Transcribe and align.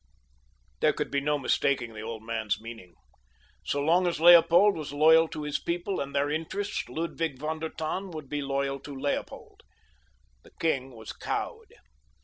There 0.79 0.93
could 0.93 1.11
be 1.11 1.21
no 1.21 1.37
mistaking 1.37 1.93
the 1.93 2.01
old 2.01 2.23
man's 2.23 2.59
meaning. 2.59 2.95
So 3.63 3.79
long 3.83 4.07
as 4.07 4.19
Leopold 4.19 4.75
was 4.75 4.91
loyal 4.91 5.27
to 5.27 5.43
his 5.43 5.59
people 5.59 5.99
and 6.01 6.15
their 6.15 6.27
interests 6.27 6.89
Ludwig 6.89 7.37
von 7.37 7.59
der 7.59 7.69
Tann 7.69 8.09
would 8.09 8.27
be 8.27 8.41
loyal 8.41 8.79
to 8.79 8.99
Leopold. 8.99 9.61
The 10.41 10.53
king 10.59 10.95
was 10.95 11.13
cowed. 11.13 11.75